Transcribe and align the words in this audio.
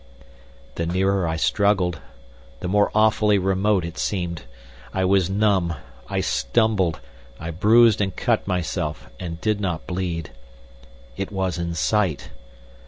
The 0.81 0.87
nearer 0.87 1.27
I 1.27 1.35
struggled, 1.35 1.99
the 2.59 2.67
more 2.67 2.89
awfully 2.95 3.37
remote 3.37 3.85
it 3.85 3.99
seemed. 3.99 4.45
I 4.95 5.05
was 5.05 5.29
numb, 5.29 5.75
I 6.09 6.21
stumbled, 6.21 6.99
I 7.39 7.51
bruised 7.51 8.01
and 8.01 8.15
cut 8.15 8.47
myself 8.47 9.11
and 9.19 9.39
did 9.39 9.61
not 9.61 9.85
bleed. 9.85 10.31
It 11.17 11.31
was 11.31 11.59
in 11.59 11.75
sight. 11.75 12.31